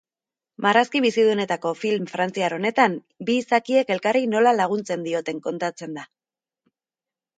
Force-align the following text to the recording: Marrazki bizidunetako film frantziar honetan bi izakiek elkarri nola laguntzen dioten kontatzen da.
Marrazki 0.65 1.01
bizidunetako 1.05 1.73
film 1.81 2.07
frantziar 2.13 2.55
honetan 2.57 2.95
bi 3.29 3.37
izakiek 3.43 3.93
elkarri 3.97 4.25
nola 4.33 4.55
laguntzen 4.63 5.05
dioten 5.09 5.45
kontatzen 5.49 5.99
da. 6.01 6.11